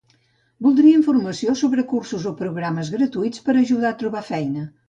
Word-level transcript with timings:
Voldria 0.67 0.95
informació 0.99 1.53
sobre 1.59 1.85
cursos 1.93 2.25
o 2.31 2.33
programes 2.41 2.93
gratuïts 2.97 3.47
per 3.51 3.59
ajudar 3.65 3.93
a 3.95 4.01
trobar 4.05 4.29
feina. 4.35 4.69